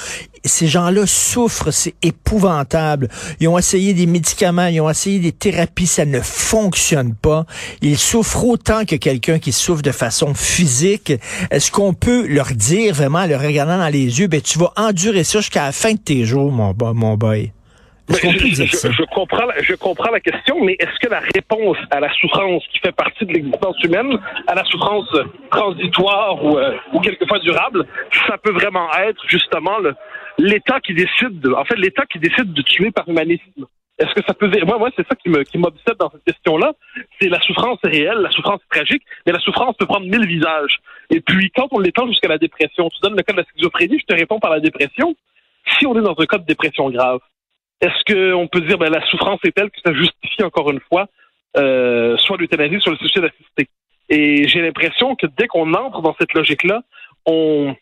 Ces 0.45 0.67
gens-là 0.67 1.07
souffrent, 1.07 1.71
c'est 1.71 1.95
épouvantable. 2.03 3.09
Ils 3.39 3.47
ont 3.47 3.59
essayé 3.59 3.95
des 3.95 4.07
médicaments, 4.07 4.67
ils 4.67 4.81
ont 4.81 4.91
essayé 4.91 5.21
des 5.21 5.31
thérapies, 5.31 5.87
ça 5.87 6.05
ne 6.05 6.21
fonctionne 6.21 7.15
pas. 7.15 7.47
Ils 7.81 7.97
souffrent 7.97 8.45
autant 8.45 8.85
que 8.85 8.97
quelqu'un 8.97 9.39
qui 9.39 9.53
souffre 9.53 9.83
de 9.83 9.93
façon 9.93 10.35
physique. 10.35 11.13
Est-ce 11.53 11.71
qu'on 11.71 11.95
peut 11.95 12.27
leur 12.27 12.51
dire 12.51 12.93
vraiment, 12.93 13.21
en 13.21 13.27
leur 13.27 13.41
regardant 13.41 13.79
dans 13.79 13.89
les 13.89 14.19
yeux, 14.19 14.27
ben 14.27 14.41
tu 14.41 14.59
vas 14.59 14.73
endurer 14.77 15.23
ça 15.23 15.39
jusqu'à 15.39 15.67
la 15.67 15.73
fin 15.73 15.93
de 15.93 15.99
tes 15.99 16.25
jours, 16.25 16.51
mon, 16.51 16.75
mon 16.93 17.17
boy? 17.17 17.53
Je, 18.09 19.05
comprends, 19.15 19.49
je 19.61 19.75
comprends 19.75 20.11
la 20.11 20.21
question, 20.21 20.63
mais 20.65 20.77
est-ce 20.79 20.99
que 21.01 21.11
la 21.11 21.21
réponse 21.21 21.79
à 21.91 22.01
la 22.01 22.13
souffrance 22.15 22.63
qui 22.73 22.79
fait 22.79 22.93
partie 22.93 23.25
de 23.27 23.33
l'existence 23.33 23.83
humaine, 23.83 24.19
à 24.47 24.55
la 24.55 24.65
souffrance 24.65 25.09
transitoire 25.51 26.45
ou, 26.45 26.59
euh, 26.59 26.77
ou 26.93 27.01
quelquefois 27.01 27.39
durable, 27.41 27.85
ça 28.29 28.39
peut 28.39 28.53
vraiment 28.53 28.89
être 29.09 29.23
justement 29.27 29.79
l'État 30.39 30.81
qui 30.81 30.95
décide, 30.95 31.41
de, 31.41 31.53
en 31.53 31.65
fait, 31.65 31.77
l'État 31.77 32.05
qui 32.07 32.19
décide 32.19 32.53
de 32.53 32.63
tuer 32.63 32.91
par 32.91 33.09
humanisme? 33.09 33.67
Est-ce 33.99 34.13
que 34.15 34.21
ça 34.27 34.35
peut 34.35 34.51
moi 34.67 34.79
moi 34.79 34.91
c'est 34.95 35.07
ça 35.09 35.15
qui 35.15 35.31
me 35.31 35.43
qui 35.43 35.57
m'obsède 35.57 35.97
dans 35.99 36.11
cette 36.11 36.25
question-là, 36.25 36.75
c'est 37.19 37.31
la 37.31 37.41
souffrance 37.41 37.79
réelle, 37.83 38.19
la 38.19 38.31
souffrance 38.31 38.61
tragique, 38.71 39.03
mais 39.25 39.33
la 39.33 39.39
souffrance 39.39 39.75
peut 39.79 39.87
prendre 39.87 40.05
mille 40.05 40.27
visages. 40.27 40.81
Et 41.09 41.21
puis 41.21 41.51
quand 41.57 41.69
on 41.71 41.79
l'étend 41.79 42.07
jusqu'à 42.07 42.29
la 42.29 42.37
dépression, 42.37 42.91
tu 42.91 43.01
donnes 43.03 43.17
le 43.17 43.23
cas 43.23 43.33
de 43.33 43.39
la 43.39 43.45
schizophrénie, 43.45 43.99
je 43.99 44.05
te 44.05 44.15
réponds 44.15 44.39
par 44.39 44.51
la 44.51 44.61
dépression. 44.61 45.17
Si 45.79 45.87
on 45.87 45.99
est 45.99 46.03
dans 46.03 46.15
un 46.19 46.27
cas 46.27 46.37
de 46.37 46.45
dépression 46.45 46.91
grave, 46.91 47.21
est-ce 47.81 48.13
qu'on 48.13 48.49
peut 48.49 48.61
dire 48.63 48.79
ben, 48.79 48.91
la 48.91 49.05
souffrance 49.07 49.41
est 49.45 49.53
telle 49.53 49.71
que 49.71 49.81
ça 49.85 49.93
justifie 49.93 50.43
encore 50.43 50.71
une 50.71 50.81
fois 50.81 51.07
euh, 51.57 52.17
soit 52.19 52.37
l'euthanasie, 52.37 52.81
soit 52.81 52.93
le 52.93 52.99
suicide 52.99 53.25
assisté? 53.25 53.69
Et 54.09 54.47
j'ai 54.49 54.63
l'impression 54.63 55.17
que 55.17 55.27
dès 55.27 55.47
qu'on 55.47 55.75
entre 55.75 56.01
dans 56.01 56.15
cette 56.19 56.33
logique-là, 56.35 56.83
on 57.27 57.75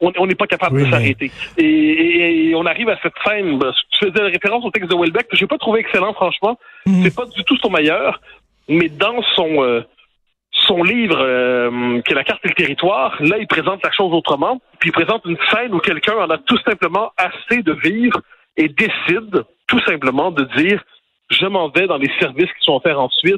on 0.00 0.26
n'est 0.26 0.36
pas 0.36 0.46
capable 0.46 0.84
de 0.84 0.90
s'arrêter. 0.90 1.32
Et, 1.58 2.52
on 2.54 2.66
arrive 2.66 2.88
à 2.88 2.98
cette 3.02 3.14
scène. 3.24 3.58
Ben, 3.58 3.72
je 3.92 4.06
faisais 4.06 4.22
référence 4.22 4.64
au 4.64 4.70
texte 4.70 4.90
de 4.90 4.94
Welbeck 4.94 5.28
que 5.28 5.36
j'ai 5.36 5.48
pas 5.48 5.58
trouvé 5.58 5.80
excellent, 5.80 6.12
franchement. 6.14 6.58
Mhm. 6.86 7.02
C'est 7.02 7.14
pas 7.14 7.26
du 7.26 7.42
tout 7.44 7.56
son 7.56 7.70
meilleur, 7.70 8.20
mais 8.68 8.88
dans 8.88 9.20
son 9.34 9.62
euh, 9.64 9.82
son 10.52 10.82
livre 10.82 11.18
euh, 11.18 12.00
qui 12.02 12.12
est 12.12 12.14
la 12.14 12.24
carte 12.24 12.44
et 12.44 12.48
le 12.48 12.54
territoire, 12.54 13.16
là 13.20 13.38
il 13.38 13.46
présente 13.46 13.82
la 13.82 13.90
chose 13.90 14.12
autrement. 14.12 14.60
Puis 14.78 14.90
il 14.90 14.92
présente 14.92 15.24
une 15.24 15.38
scène 15.50 15.74
où 15.74 15.78
quelqu'un 15.78 16.16
en 16.16 16.30
a 16.30 16.38
tout 16.38 16.58
simplement 16.58 17.10
assez 17.16 17.62
de 17.62 17.72
vivre 17.72 18.20
et 18.56 18.68
décide 18.68 19.44
tout 19.66 19.80
simplement 19.86 20.30
de 20.30 20.44
dire 20.56 20.82
je 21.30 21.46
m'en 21.46 21.68
vais 21.70 21.86
dans 21.86 21.96
les 21.96 22.10
services 22.20 22.50
qui 22.58 22.64
sont 22.64 22.74
offerts 22.74 23.00
en 23.00 23.08
Suisse. 23.08 23.36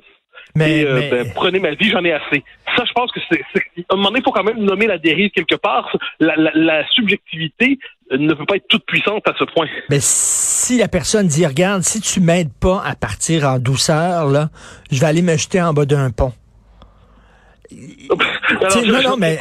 Mais, 0.56 0.80
et, 0.80 0.86
euh, 0.86 1.10
Ben, 1.10 1.32
prenez 1.34 1.58
ma 1.58 1.74
vie, 1.74 1.90
j'en 1.90 2.04
ai 2.04 2.12
assez. 2.12 2.44
Ça, 2.76 2.84
je 2.84 2.92
pense 2.92 3.10
que 3.10 3.20
c'est. 3.30 3.40
À 3.40 3.94
un 3.94 3.96
moment 3.96 4.08
donné, 4.08 4.20
il 4.20 4.24
faut 4.24 4.30
quand 4.30 4.44
même 4.44 4.58
nommer 4.58 4.86
la 4.86 4.98
dérive 4.98 5.30
quelque 5.30 5.56
part. 5.56 5.96
La, 6.20 6.36
la, 6.36 6.50
la, 6.54 6.88
subjectivité 6.90 7.78
ne 8.10 8.34
peut 8.34 8.46
pas 8.46 8.56
être 8.56 8.68
toute 8.68 8.84
puissante 8.86 9.26
à 9.26 9.32
ce 9.38 9.44
point. 9.44 9.66
Mais 9.90 9.98
si 10.00 10.78
la 10.78 10.88
personne 10.88 11.26
dit 11.26 11.46
regarde, 11.46 11.82
si 11.82 12.00
tu 12.00 12.20
m'aides 12.20 12.52
pas 12.52 12.82
à 12.84 12.94
partir 12.94 13.48
en 13.48 13.58
douceur, 13.58 14.26
là, 14.26 14.50
je 14.92 15.00
vais 15.00 15.06
aller 15.06 15.22
me 15.22 15.36
jeter 15.36 15.60
en 15.60 15.72
bas 15.72 15.86
d'un 15.86 16.10
pont. 16.10 16.32
Alors, 17.72 18.86
non, 18.86 19.02
non, 19.02 19.16
mais 19.16 19.38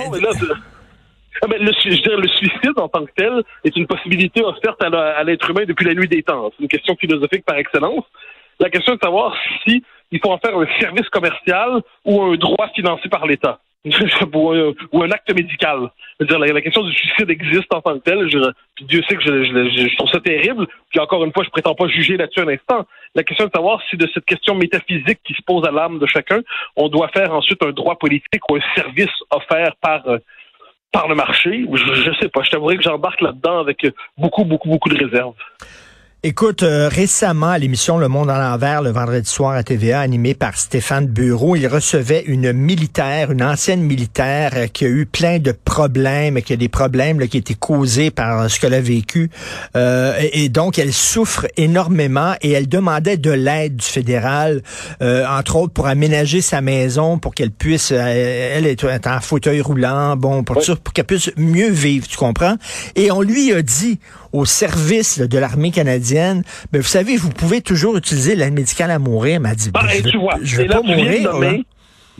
ah 1.43 1.47
ben, 1.47 1.62
le, 1.62 1.73
je 1.73 2.09
veux 2.09 2.21
le 2.21 2.27
suicide 2.29 2.77
en 2.77 2.88
tant 2.88 3.05
que 3.05 3.12
tel 3.17 3.43
est 3.65 3.75
une 3.75 3.85
possibilité 3.85 4.41
offerte 4.41 4.81
à 4.81 5.23
l'être 5.25 5.50
humain 5.50 5.65
depuis 5.67 5.85
la 5.85 5.93
nuit 5.93 6.07
des 6.07 6.23
temps. 6.23 6.50
C'est 6.55 6.63
une 6.63 6.69
question 6.69 6.95
philosophique 6.95 7.43
par 7.43 7.57
excellence. 7.57 8.05
La 8.62 8.69
question 8.69 8.93
est 8.93 8.95
de 8.95 9.01
savoir 9.01 9.35
si 9.67 9.83
il 10.12 10.19
faut 10.23 10.31
en 10.31 10.38
faire 10.38 10.57
un 10.57 10.67
service 10.79 11.09
commercial 11.09 11.81
ou 12.05 12.21
un 12.21 12.35
droit 12.38 12.69
financé 12.73 13.09
par 13.09 13.25
l'État. 13.25 13.59
ou, 14.33 15.03
un, 15.03 15.12
acte 15.12 15.33
médical. 15.35 15.91
Je 16.17 16.23
veux 16.23 16.27
dire, 16.27 16.39
la, 16.39 16.62
question 16.62 16.83
du 16.83 16.93
suicide 16.93 17.29
existe 17.29 17.73
en 17.73 17.81
tant 17.81 18.00
que 18.00 18.03
tel. 18.03 18.29
Je, 18.29 18.38
Dieu 18.85 19.03
sait 19.09 19.17
que 19.17 19.23
je, 19.23 19.95
trouve 19.97 20.09
ça 20.09 20.21
terrible. 20.21 20.67
Puis 20.89 21.01
encore 21.01 21.25
une 21.25 21.33
fois, 21.33 21.43
je 21.43 21.50
prétends 21.50 21.75
pas 21.75 21.89
juger 21.89 22.15
là-dessus 22.15 22.39
un 22.39 22.47
instant. 22.47 22.85
La 23.13 23.23
question 23.23 23.43
est 23.45 23.50
de 23.50 23.53
savoir 23.53 23.81
si 23.89 23.97
de 23.97 24.07
cette 24.13 24.23
question 24.23 24.55
métaphysique 24.55 25.19
qui 25.25 25.33
se 25.33 25.41
pose 25.45 25.67
à 25.67 25.71
l'âme 25.71 26.00
de 26.00 26.05
chacun, 26.05 26.39
on 26.77 26.88
doit 26.88 27.09
faire 27.09 27.33
ensuite 27.33 27.62
un 27.62 27.71
droit 27.71 27.97
politique 27.97 28.50
ou 28.50 28.55
un 28.55 28.62
service 28.75 29.12
offert 29.31 29.75
par 29.81 30.07
euh, 30.07 30.19
par 30.93 31.09
le 31.09 31.15
marché. 31.15 31.65
Je, 31.73 31.93
je 31.93 32.12
sais 32.21 32.29
pas. 32.29 32.43
Je 32.43 32.51
t'avouerai 32.51 32.77
que 32.77 32.83
j'embarque 32.83 33.19
là-dedans 33.19 33.59
avec 33.59 33.85
beaucoup, 34.17 34.45
beaucoup, 34.45 34.69
beaucoup 34.69 34.88
de 34.88 35.03
réserves. 35.03 35.33
Écoute, 36.25 36.63
euh, 36.63 36.88
récemment 36.88 37.50
à 37.50 37.58
l'émission 37.58 37.98
Le 37.98 38.08
Monde 38.08 38.30
à 38.30 38.39
l'envers, 38.39 38.82
le 38.82 38.92
vendredi 38.92 39.30
soir 39.30 39.56
à 39.56 39.62
TVA, 39.62 40.00
animé 40.00 40.34
par 40.34 40.56
Stéphane 40.56 41.06
Bureau, 41.06 41.58
il 41.58 41.68
recevait 41.68 42.24
une 42.25 42.53
militaire, 42.53 43.34
une 43.34 43.44
ancienne 43.44 43.82
militaire 43.82 44.51
euh, 44.56 44.68
qui 44.68 44.86
a 44.86 44.88
eu 44.88 45.06
plein 45.06 45.39
de 45.39 45.51
problèmes, 45.51 46.42
qui 46.42 46.53
a 46.53 46.56
des 46.56 46.70
problèmes 46.70 47.27
qui 47.27 47.39
étaient 47.39 47.56
causés 47.56 48.10
par 48.10 48.50
ce 48.50 48.58
qu'elle 48.58 48.74
a 48.74 48.80
vécu. 48.80 49.32
Euh, 49.75 50.18
et, 50.32 50.48
donc, 50.48 50.80
elle 50.80 50.94
souffre 50.94 51.46
énormément 51.58 52.36
et 52.39 52.51
elle 52.51 52.70
demandait 52.70 53.18
de 53.18 53.32
l'aide 53.32 53.75
du 53.75 53.86
fédéral, 53.86 54.62
entre 55.01 55.58
autres 55.58 55.74
pour 55.74 55.88
aménager 55.88 56.39
sa 56.39 56.62
maison, 56.62 57.18
pour 57.18 57.36
qu'elle 57.36 57.51
puisse, 57.51 57.92
elle 57.92 58.65
est 58.65 59.08
en 59.08 59.20
fauteuil 59.20 59.60
roulant, 59.60 60.15
bon, 60.15 60.46
pour, 60.46 60.62
pour 60.82 60.94
qu'elle 60.94 61.03
puisse 61.03 61.32
mieux 61.36 61.70
vivre, 61.70 62.08
tu 62.08 62.15
comprends? 62.15 62.56
Et 62.96 63.12
on 63.12 63.22
lui 63.22 63.51
a 63.51 63.62
dit, 63.62 64.00
au 64.33 64.45
service 64.45 65.19
de 65.19 65.37
l'armée 65.37 65.71
canadienne, 65.71 66.43
mais 66.71 66.79
vous 66.79 66.85
savez, 66.85 67.15
vous 67.15 67.29
pouvez 67.29 67.61
toujours 67.61 67.95
utiliser 67.95 68.35
l'aide 68.35 68.53
médicale 68.53 68.91
à 68.91 68.99
mourir. 68.99 69.39
m'a 69.39 69.55
dit, 69.55 69.71
ah, 69.75 69.87
je, 69.87 70.01
tu 70.01 70.17
vois, 70.17 70.35
je 70.41 70.57
vais 70.57 70.65
pas 70.65 70.81
mourir. 70.81 71.31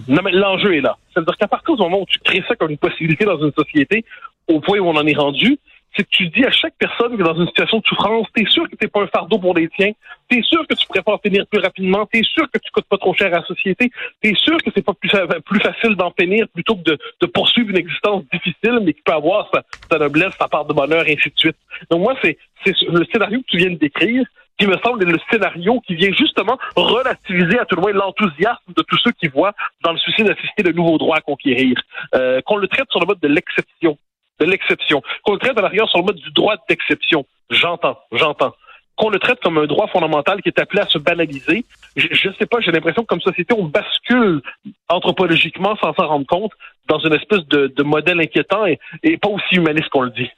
non, 0.08 0.22
mais 0.24 0.32
l'enjeu 0.32 0.76
est 0.76 0.82
là. 0.82 0.98
C'est-à-dire 1.14 1.36
qu'à 1.38 1.48
partir 1.48 1.76
du 1.76 1.82
moment 1.82 2.02
où 2.02 2.06
tu 2.08 2.20
crées 2.20 2.44
ça 2.48 2.56
comme 2.56 2.72
une 2.72 2.78
possibilité 2.78 3.26
dans 3.26 3.40
une 3.44 3.52
société, 3.58 4.06
au 4.48 4.60
point 4.60 4.80
où 4.80 4.88
on 4.88 4.96
en 4.96 5.06
est 5.06 5.18
rendu, 5.18 5.58
c'est 5.96 6.04
que 6.04 6.10
tu 6.10 6.28
dis 6.30 6.44
à 6.46 6.52
chaque 6.52 6.74
personne 6.78 7.16
qui 7.16 7.22
est 7.22 7.26
dans 7.26 7.40
une 7.40 7.48
situation 7.48 7.80
de 7.80 7.86
souffrance, 7.86 8.28
t'es 8.34 8.46
sûr 8.46 8.70
que 8.70 8.76
t'es 8.76 8.88
pas 8.88 9.04
un 9.04 9.08
fardeau 9.08 9.38
pour 9.38 9.54
les 9.54 9.70
tiens, 9.70 9.92
t'es 10.30 10.42
sûr 10.42 10.66
que 10.68 10.76
tu 10.76 10.88
préfères 10.88 11.20
finir 11.24 11.46
plus 11.48 11.62
rapidement, 11.62 12.06
t'es 12.06 12.24
sûr 12.24 12.50
que 12.52 12.60
tu 12.60 12.72
coûtes 12.72 12.86
pas 12.86 12.98
trop 12.98 13.14
cher 13.14 13.28
à 13.28 13.40
la 13.40 13.46
société, 13.46 13.92
t'es 14.22 14.34
sûr 14.36 14.58
que 14.58 14.72
c'est 14.76 14.84
pas 14.84 14.94
plus, 14.94 15.60
facile 15.60 15.96
d'en 15.96 16.12
finir 16.20 16.48
plutôt 16.54 16.76
que 16.76 16.84
de, 16.84 16.98
de, 17.22 17.26
poursuivre 17.28 17.70
une 17.70 17.78
existence 17.78 18.24
difficile, 18.32 18.80
mais 18.84 18.94
qui 18.94 19.02
peut 19.02 19.14
avoir 19.14 19.50
sa, 19.54 19.64
sa 19.90 20.00
noblesse, 20.00 20.34
sa 20.40 20.48
part 20.48 20.66
de 20.66 20.74
bonheur, 20.74 21.08
et 21.08 21.14
ainsi 21.14 21.30
de 21.30 21.38
suite. 21.38 21.58
Donc 21.90 22.02
moi, 22.02 22.16
c'est 22.22 22.38
le 22.66 23.06
scénario 23.12 23.40
que 23.40 23.48
tu 23.48 23.58
viens 23.58 23.72
de 23.72 23.76
décrire, 23.76 24.26
qui 24.60 24.68
me 24.68 24.78
semble 24.86 25.02
être 25.04 25.10
le 25.10 25.20
scénario 25.32 25.80
qui 25.82 25.96
vient 25.96 26.12
justement 26.12 26.58
relativiser 26.76 27.60
à 27.60 27.66
tout 27.66 27.76
le 27.76 27.82
moins 27.82 27.92
l'enthousiasme 27.92 28.74
de 28.76 28.82
tous 28.84 28.98
ceux 29.04 29.12
qui 29.12 29.28
voient 29.28 29.54
dans 29.84 29.92
le 29.92 29.98
suicide 29.98 30.30
assisté 30.30 30.64
de 30.64 30.72
nouveaux 30.72 30.98
droits 30.98 31.18
à 31.18 31.22
conquérir. 31.22 31.76
Euh, 32.16 32.42
qu'on 32.46 32.58
le 32.58 32.68
traite 32.68 32.90
sur 32.92 33.00
le 33.00 33.08
mode 33.08 33.20
de 33.20 33.28
l'exception 33.28 33.98
l'exception. 34.46 35.02
Qu'on 35.24 35.34
le 35.34 35.40
traite 35.40 35.58
à 35.58 35.62
l'arrière 35.62 35.88
sur 35.90 36.00
le 36.00 36.06
mode 36.06 36.18
du 36.18 36.32
droit 36.32 36.56
d'exception. 36.70 37.26
J'entends, 37.50 38.00
j'entends. 38.12 38.54
Qu'on 38.96 39.10
le 39.10 39.20
traite 39.20 39.40
comme 39.40 39.58
un 39.58 39.66
droit 39.66 39.88
fondamental 39.88 40.42
qui 40.42 40.50
est 40.50 40.60
appelé 40.60 40.82
à 40.82 40.88
se 40.88 41.00
banaliser. 41.00 41.66
Je 41.96 42.28
ne 42.28 42.34
sais 42.34 42.46
pas, 42.46 42.60
j'ai 42.60 42.72
l'impression 42.72 43.02
que 43.02 43.08
comme 43.08 43.22
société, 43.22 43.56
on 43.58 43.66
bascule 43.66 44.42
anthropologiquement 44.88 45.76
sans 45.78 45.94
s'en 45.94 46.08
rendre 46.08 46.28
compte 46.28 46.52
dans 46.88 47.00
une 47.00 47.14
espèce 47.14 47.46
de, 47.48 47.84
modèle 47.84 48.20
inquiétant 48.20 48.66
et 48.66 49.18
pas 49.18 49.30
aussi 49.30 49.56
humaniste 49.56 49.90
qu'on 49.90 50.02
le 50.02 50.12
dit. 50.12 50.30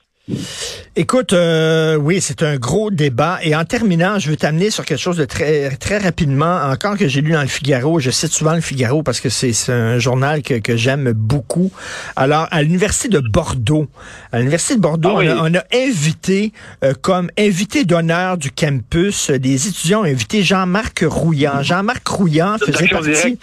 Écoute, 0.96 1.34
euh, 1.34 1.98
oui, 1.98 2.20
c'est 2.20 2.42
un 2.42 2.56
gros 2.56 2.90
débat. 2.90 3.38
Et 3.44 3.56
en 3.56 3.64
terminant, 3.66 4.18
je 4.18 4.30
veux 4.30 4.38
t'amener 4.38 4.72
sur 4.72 4.86
quelque 4.86 5.00
chose 5.00 5.18
de 5.18 5.26
très 5.26 5.70
très 5.76 5.98
rapidement. 6.00 6.62
Encore 6.64 6.98
que 6.98 7.08
j'ai 7.08 7.22
lu 7.22 7.34
dans 7.34 7.42
le 7.42 7.48
Figaro, 7.48 8.00
je 8.00 8.10
cite 8.10 8.32
souvent 8.32 8.56
le 8.56 8.62
Figaro 8.62 9.04
parce 9.04 9.20
que 9.20 9.30
c'est 9.30 9.54
un 9.70 10.00
journal 10.00 10.42
que, 10.42 10.56
que 10.56 10.78
j'aime 10.78 11.12
beaucoup. 11.12 11.72
Alors, 12.16 12.48
à 12.50 12.64
l'université 12.64 13.10
de 13.10 13.20
Bordeaux, 13.20 13.88
à 14.32 14.40
l'université 14.40 14.76
de 14.76 14.82
Bordeaux, 14.82 15.20
ah 15.20 15.42
on, 15.44 15.54
a, 15.54 15.64
invité 15.74 16.54
euh, 16.84 16.94
comme 17.00 17.30
invité 17.38 17.84
d'honneur 17.86 18.38
du 18.38 18.50
campus 18.50 19.30
des 19.30 19.68
étudiants 19.68 20.02
ont 20.02 20.06
invité 20.06 20.44
Jean-Marc 20.44 21.04
Rouillant. 21.08 21.62
Jean-Marc 21.62 22.08
Rouillant 22.08 22.58
faisait 22.58 22.88
partie, 22.88 23.38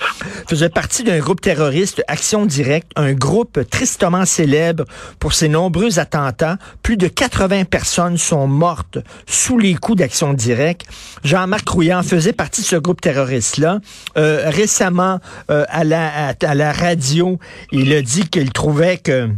faisait 0.48 0.68
partie 0.68 1.04
d'un 1.04 1.18
groupe 1.18 1.40
terroriste 1.40 2.02
Action 2.08 2.46
Directe, 2.46 2.90
un 2.96 3.12
groupe 3.12 3.60
tristement 3.70 4.24
célèbre 4.24 4.84
pour 5.18 5.34
ses 5.34 5.48
nombreux 5.48 5.98
attentats 5.98 6.56
plus 6.82 6.96
de 6.96 7.08
80 7.08 7.64
personnes 7.64 8.18
sont 8.18 8.46
mortes 8.46 8.98
sous 9.26 9.58
les 9.58 9.74
coups 9.74 9.98
d'action 9.98 10.32
directe. 10.32 10.86
Jean-Marc 11.24 11.68
Rouillant 11.68 12.02
faisait 12.02 12.32
partie 12.32 12.62
de 12.62 12.66
ce 12.66 12.76
groupe 12.76 13.00
terroriste-là. 13.00 13.80
Euh, 14.16 14.44
récemment, 14.46 15.20
euh, 15.50 15.64
à, 15.68 15.84
la, 15.84 16.34
à 16.42 16.54
la 16.54 16.72
radio, 16.72 17.38
il 17.70 17.92
a 17.92 18.02
dit 18.02 18.28
qu'il 18.28 18.52
trouvait 18.52 18.98
que 18.98 19.28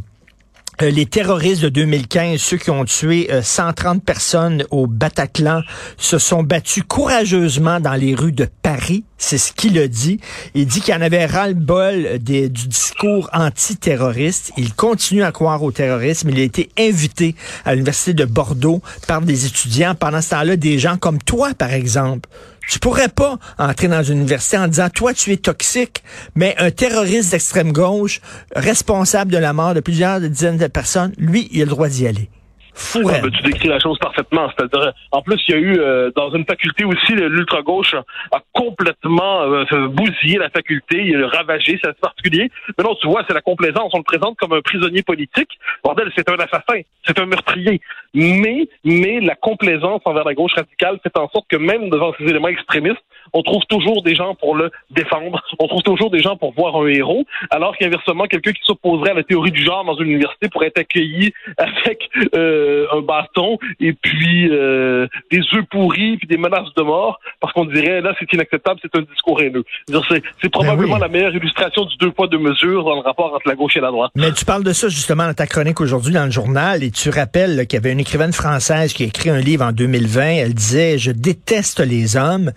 euh, 0.83 0.91
les 0.91 1.07
terroristes 1.07 1.63
de 1.63 1.69
2015, 1.69 2.41
ceux 2.41 2.57
qui 2.57 2.71
ont 2.71 2.85
tué 2.85 3.29
130 3.43 3.97
euh, 3.97 4.01
personnes 4.01 4.65
au 4.71 4.87
Bataclan, 4.87 5.63
se 5.97 6.19
sont 6.19 6.43
battus 6.43 6.85
courageusement 6.87 7.81
dans 7.81 7.95
les 7.95 8.15
rues 8.15 8.33
de 8.33 8.49
Paris. 8.63 9.05
C'est 9.19 9.39
ce 9.39 9.53
qu'il 9.53 9.79
a 9.79 9.89
dit. 9.89 10.21
Il 10.55 10.67
dit 10.67 10.81
qu'il 10.81 10.95
en 10.95 11.01
avait 11.01 11.27
ras-le-bol 11.27 12.19
du 12.19 12.49
discours 12.49 13.31
antiterroriste. 13.33 14.53
Il 14.57 14.75
continue 14.75 15.23
à 15.23 15.33
croire 15.33 15.63
au 15.63 15.73
terrorisme. 15.73 16.31
Il 16.31 16.39
a 16.41 16.43
été 16.43 16.69
invité 16.79 17.35
à 17.65 17.75
l'Université 17.75 18.13
de 18.13 18.25
Bordeaux 18.25 18.83
par 19.07 19.21
des 19.21 19.47
étudiants. 19.47 19.95
Pendant 19.95 20.21
ce 20.21 20.31
temps-là, 20.31 20.57
des 20.57 20.79
gens 20.79 20.97
comme 20.97 21.19
toi, 21.19 21.55
par 21.55 21.73
exemple, 21.73 22.29
tu 22.69 22.79
pourrais 22.79 23.09
pas 23.09 23.39
entrer 23.59 23.89
dans 23.89 24.03
une 24.03 24.19
université 24.19 24.59
en 24.59 24.69
disant, 24.69 24.89
toi, 24.91 25.13
tu 25.15 25.33
es 25.33 25.37
toxique, 25.37 26.03
mais 26.35 26.55
un 26.59 26.71
terroriste 26.71 27.31
d'extrême 27.31 27.73
gauche, 27.73 28.21
responsable 28.55 29.31
de 29.33 29.39
la 29.39 29.53
mort 29.53 29.75
de 29.75 29.81
plusieurs 29.81 30.21
dizaines 30.21 30.57
de 30.57 30.67
personnes, 30.67 31.13
lui, 31.19 31.49
il 31.53 31.63
a 31.63 31.65
le 31.65 31.71
droit 31.71 31.89
d'y 31.89 32.07
aller. 32.07 32.31
Ah, 32.77 33.21
ben, 33.23 33.31
tu 33.31 33.43
décris 33.43 33.69
la 33.69 33.79
chose 33.79 33.99
parfaitement. 33.99 34.51
C'est-à-dire, 34.57 34.93
en 35.13 35.23
plus, 35.23 35.41
il 35.49 35.55
y 35.55 35.59
a 35.59 35.61
eu 35.61 35.79
euh, 35.79 36.11
dans 36.17 36.31
une 36.33 36.45
faculté 36.45 36.85
aussi, 36.85 37.15
l'ultra-gauche 37.15 37.95
a 38.33 38.41
complètement 38.53 39.43
euh, 39.43 39.89
bousillé 39.89 40.39
la 40.39 40.51
faculté, 40.51 41.03
il 41.05 41.23
a 41.23 41.29
ravagé, 41.29 41.79
c'est 41.83 41.99
particulier. 42.01 42.51
Mais 42.77 42.85
non, 42.85 42.95
tu 42.97 43.07
vois, 43.07 43.23
c'est 43.27 43.35
la 43.35 43.43
complaisance. 43.43 43.91
On 43.95 43.99
le 43.99 44.05
présente 44.05 44.37
comme 44.37 44.53
un 44.53 44.61
prisonnier 44.61 45.03
politique. 45.03 45.51
Bordel, 45.83 46.11
c'est 46.17 46.29
un 46.29 46.37
assassin, 46.37 46.81
c'est 47.07 47.19
un 47.19 47.27
meurtrier. 47.27 47.81
Mais, 48.13 48.69
mais 48.85 49.21
la 49.21 49.35
complaisance 49.35 50.03
envers 50.05 50.25
la 50.25 50.35
gauche 50.35 50.55
radicale 50.55 50.99
fait 51.03 51.17
en 51.17 51.29
sorte 51.29 51.47
que 51.49 51.57
même 51.57 51.91
devant 51.91 52.13
ces 52.19 52.25
éléments 52.25 52.49
extrémistes, 52.49 53.03
on 53.33 53.43
trouve 53.43 53.63
toujours 53.69 54.03
des 54.03 54.15
gens 54.15 54.35
pour 54.35 54.55
le 54.55 54.71
défendre, 54.91 55.43
on 55.59 55.67
trouve 55.67 55.83
toujours 55.83 56.11
des 56.11 56.21
gens 56.21 56.37
pour 56.37 56.53
voir 56.53 56.77
un 56.77 56.87
héros, 56.87 57.25
alors 57.51 57.77
qu'inversement, 57.77 58.25
quelqu'un 58.25 58.53
qui 58.53 58.63
s'opposerait 58.63 59.11
à 59.11 59.15
la 59.15 59.23
théorie 59.23 59.51
du 59.51 59.63
genre 59.63 59.85
dans 59.85 59.97
une 59.97 60.11
université 60.11 60.49
pourrait 60.49 60.69
être 60.69 60.79
accueilli 60.79 61.33
avec 61.59 62.09
euh, 62.35 62.64
un 62.93 63.01
bâton 63.01 63.59
et 63.81 63.93
puis 63.93 64.49
euh, 64.51 65.07
des 65.31 65.41
œufs 65.55 65.65
pourris 65.71 66.17
puis 66.17 66.27
des 66.27 66.37
menaces 66.37 66.73
de 66.77 66.83
mort, 66.83 67.19
parce 67.41 67.53
qu'on 67.53 67.65
dirait 67.65 68.01
là 68.01 68.15
c'est 68.19 68.33
inacceptable, 68.33 68.81
c'est 68.83 68.97
un 68.97 69.03
discours 69.03 69.41
haineux. 69.41 69.65
C'est 69.89 70.23
ben 70.43 70.51
probablement 70.51 70.99
la 70.99 71.09
meilleure 71.09 71.35
illustration 71.35 71.85
du 71.85 71.97
deux 71.97 72.11
poids 72.11 72.29
deux 72.29 72.39
mesures 72.39 72.85
dans 72.85 72.95
le 72.95 73.01
rapport 73.01 73.33
entre 73.35 73.47
la 73.49 73.55
gauche 73.55 73.77
et 73.77 73.81
la 73.81 73.91
droite. 73.91 74.11
Mais 74.15 74.33
tu 74.33 74.45
parles 74.45 74.65
de 74.65 74.73
ça 74.73 74.89
justement 74.89 75.27
dans 75.27 75.35
ta 75.35 75.47
chronique 75.47 75.81
aujourd'hui 75.81 76.15
dans 76.15 76.25
le 76.25 76.31
journal 76.31 76.83
et 76.83 76.91
tu 76.91 77.11
rappelles 77.11 77.67
qu'il 77.67 77.77
y 77.77 77.81
avait 77.81 77.93
une 77.93 78.01
écrivaine 78.01 78.33
française 78.33 78.93
qui 78.93 79.05
a 79.05 79.07
écrit 79.07 79.31
un 79.31 79.41
livre 79.41 79.65
en 79.65 79.73
2020. 79.73 80.23
Elle 80.23 80.55
disait 80.55 80.99
je 80.99 81.11
déteste 81.11 81.81
les 81.81 82.17
hommes. 82.17 82.53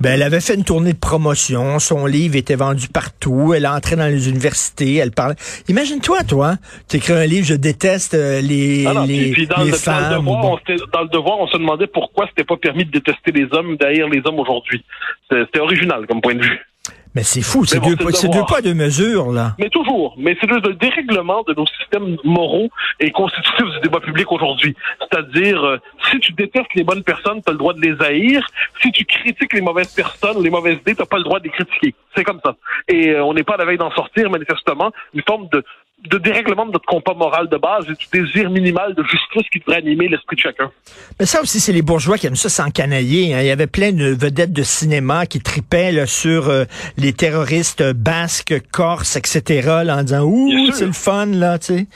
Ben 0.00 0.12
elle 0.12 0.22
avait 0.22 0.40
fait 0.40 0.54
une 0.54 0.64
tournée 0.64 0.92
de 0.92 0.98
promotion, 0.98 1.78
son 1.78 2.06
livre 2.06 2.36
était 2.36 2.56
vendu 2.56 2.88
partout, 2.88 3.54
elle 3.54 3.66
entrait 3.66 3.96
dans 3.96 4.06
les 4.06 4.28
universités, 4.28 4.96
elle 4.96 5.10
parlait. 5.10 5.34
Imagine-toi, 5.68 6.24
toi, 6.24 6.56
tu 6.88 6.96
écris 6.96 7.12
un 7.12 7.26
livre, 7.26 7.46
je 7.46 7.54
déteste 7.54 8.14
euh, 8.14 8.40
les, 8.40 8.86
ah 8.86 9.04
les, 9.06 9.46
dans 9.56 9.64
le, 9.64 9.72
femmes. 9.72 10.10
Dans 10.10 10.16
le, 10.16 10.22
devoir, 10.22 10.44
on, 10.44 10.58
dans 10.92 11.02
le 11.02 11.08
devoir, 11.08 11.40
on 11.40 11.46
se 11.46 11.56
demandait 11.56 11.86
pourquoi 11.86 12.26
c'était 12.28 12.44
pas 12.44 12.56
permis 12.56 12.84
de 12.84 12.90
détester 12.90 13.32
les 13.32 13.46
hommes, 13.52 13.76
d'haïr 13.76 14.08
les 14.08 14.22
hommes 14.24 14.38
aujourd'hui. 14.38 14.84
C'était 15.30 15.60
original 15.60 16.06
comme 16.06 16.20
point 16.20 16.34
de 16.34 16.42
vue. 16.42 16.60
Mais 17.14 17.22
c'est 17.22 17.42
fou, 17.42 17.66
c'est 17.66 17.78
deux, 17.78 17.94
deux 17.94 18.44
poids, 18.46 18.62
deux 18.62 18.72
mesures, 18.72 19.32
là. 19.32 19.54
Mais 19.58 19.68
toujours. 19.68 20.14
Mais 20.16 20.34
c'est 20.40 20.46
le, 20.46 20.60
dérèglement 20.74 21.42
de 21.42 21.52
nos 21.52 21.66
systèmes 21.66 22.16
moraux 22.24 22.70
et 23.00 23.10
constitutifs 23.10 23.66
du 23.66 23.80
débat 23.82 24.00
public 24.00 24.32
aujourd'hui. 24.32 24.74
C'est-à-dire, 24.98 25.62
euh, 25.62 25.78
si 26.10 26.18
tu 26.20 26.32
détestes 26.32 26.74
les 26.74 26.84
bonnes 26.84 27.02
personnes, 27.02 27.42
tu 27.42 27.50
as 27.50 27.52
le 27.52 27.58
droit 27.58 27.74
de 27.74 27.80
les 27.82 28.02
haïr. 28.02 28.46
Si 28.80 28.90
tu 28.92 29.04
critiques 29.04 29.52
les 29.52 29.60
mauvaises 29.60 29.92
personnes 29.92 30.42
les 30.42 30.48
mauvaises 30.48 30.78
idées, 30.78 30.94
tu 30.94 31.04
pas 31.04 31.18
le 31.18 31.24
droit 31.24 31.38
de 31.38 31.44
les 31.44 31.50
critiquer. 31.50 31.94
C'est 32.16 32.24
comme 32.24 32.40
ça. 32.42 32.56
Et 32.88 33.10
euh, 33.10 33.24
on 33.24 33.34
n'est 33.34 33.44
pas 33.44 33.54
à 33.54 33.58
la 33.58 33.66
veille 33.66 33.78
d'en 33.78 33.90
sortir, 33.90 34.30
manifestement. 34.30 34.90
Une 35.12 35.22
forme 35.22 35.48
de, 35.52 35.62
de 36.10 36.18
dérèglement 36.18 36.66
de 36.66 36.72
notre 36.72 36.86
compas 36.86 37.14
moral 37.14 37.48
de 37.48 37.56
base 37.56 37.86
et 37.88 37.94
du 37.94 38.06
désir 38.12 38.50
minimal 38.50 38.94
de 38.94 39.02
justice 39.04 39.48
qui 39.52 39.60
devrait 39.60 39.76
animer 39.76 40.08
l'esprit 40.08 40.36
de 40.36 40.40
chacun. 40.40 40.70
Mais 41.20 41.26
ça 41.26 41.40
aussi, 41.40 41.60
c'est 41.60 41.72
les 41.72 41.82
bourgeois 41.82 42.18
qui 42.18 42.26
aiment 42.26 42.36
ça 42.36 42.48
s'encanailler. 42.48 43.34
Hein. 43.34 43.40
Il 43.40 43.46
y 43.46 43.50
avait 43.50 43.66
plein 43.66 43.92
de 43.92 44.06
vedettes 44.06 44.52
de 44.52 44.62
cinéma 44.62 45.26
qui 45.26 45.40
tripaient 45.40 46.06
sur 46.06 46.48
euh, 46.48 46.64
les 46.96 47.12
terroristes 47.12 47.82
basques, 47.92 48.54
corses, 48.72 49.16
etc. 49.16 49.68
en 49.90 50.02
disant 50.02 50.22
«Ouh, 50.24 50.72
c'est 50.72 50.86
le 50.86 50.92
fun, 50.92 51.26
là, 51.26 51.58
tu 51.58 51.66
sais». 51.66 51.86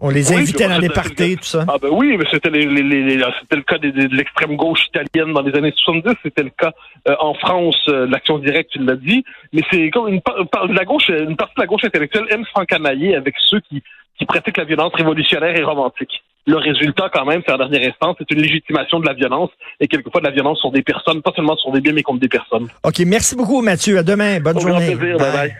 On 0.00 0.10
les 0.10 0.32
invitait 0.32 0.68
dans 0.68 0.78
les 0.78 0.90
parties, 0.90 1.36
tout 1.36 1.44
ça. 1.44 1.64
Ah 1.68 1.76
ben 1.80 1.88
oui, 1.90 2.16
mais 2.18 2.24
c'était 2.30 2.50
les, 2.50 2.66
les, 2.66 2.82
les, 2.82 3.24
c'était 3.40 3.56
le 3.56 3.62
cas 3.62 3.78
de, 3.78 3.90
de, 3.90 4.14
l'extrême 4.14 4.56
gauche 4.56 4.86
italienne 4.88 5.32
dans 5.32 5.40
les 5.40 5.56
années 5.56 5.72
70, 5.74 6.14
c'était 6.22 6.42
le 6.42 6.50
cas 6.50 6.72
euh, 7.08 7.14
en 7.18 7.34
France, 7.34 7.76
euh, 7.88 8.06
l'action 8.06 8.38
directe, 8.38 8.70
tu 8.72 8.78
l'as 8.80 8.96
dit. 8.96 9.24
Mais 9.52 9.62
c'est 9.70 9.88
comme 9.90 10.08
une, 10.08 10.20
la 10.70 10.84
gauche, 10.84 11.08
une 11.08 11.36
partie 11.36 11.54
de 11.56 11.60
la 11.62 11.66
gauche 11.66 11.84
intellectuelle 11.84 12.26
aime 12.30 12.44
s'encanailler 12.54 13.16
avec 13.16 13.34
ceux 13.38 13.60
qui, 13.60 13.82
qui 14.18 14.26
pratiquent 14.26 14.58
la 14.58 14.64
violence 14.64 14.92
révolutionnaire 14.94 15.56
et 15.56 15.62
romantique. 15.62 16.22
Le 16.46 16.56
résultat, 16.56 17.10
quand 17.12 17.24
même, 17.24 17.42
c'est 17.44 17.52
en 17.52 17.58
dernière 17.58 17.88
instance, 17.88 18.16
c'est 18.18 18.30
une 18.30 18.40
légitimation 18.42 19.00
de 19.00 19.06
la 19.06 19.14
violence 19.14 19.50
et 19.80 19.88
quelquefois 19.88 20.20
de 20.20 20.26
la 20.26 20.32
violence 20.32 20.60
sur 20.60 20.70
des 20.70 20.82
personnes, 20.82 21.20
pas 21.22 21.32
seulement 21.34 21.56
sur 21.56 21.72
des 21.72 21.80
biens, 21.80 21.92
mais 21.92 22.02
contre 22.02 22.20
des 22.20 22.28
personnes. 22.28 22.68
OK, 22.84 23.00
merci 23.06 23.34
beaucoup, 23.34 23.62
Mathieu. 23.62 23.98
À 23.98 24.02
demain. 24.02 24.38
Bonne 24.40 24.60
journée. 24.60 24.92
Grand 24.92 24.98
plaisir. 24.98 25.18
bye. 25.18 25.32
bye. 25.32 25.54